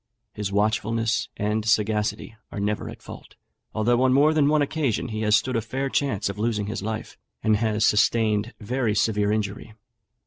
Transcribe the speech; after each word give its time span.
His 0.33 0.51
watchfulness 0.51 1.29
and 1.37 1.63
sagacity 1.63 2.35
are 2.51 2.59
never 2.59 2.89
at 2.89 3.03
fault, 3.03 3.35
although 3.71 4.01
on 4.01 4.13
more 4.13 4.33
than 4.33 4.47
one 4.47 4.63
occasion 4.63 5.09
he 5.09 5.21
has 5.21 5.35
stood 5.35 5.55
a 5.55 5.61
fair 5.61 5.89
chance 5.89 6.27
of 6.27 6.39
losing 6.39 6.65
his 6.65 6.81
life, 6.81 7.19
and 7.43 7.57
has 7.57 7.85
sustained 7.85 8.55
very 8.59 8.95
severe 8.95 9.31
injury. 9.31 9.73